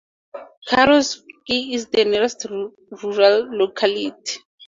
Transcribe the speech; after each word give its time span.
Kharovsk 0.67 1.23
is 1.47 1.85
the 1.89 2.05
nearest 2.05 2.47
rural 2.49 3.55
locality. 3.55 4.39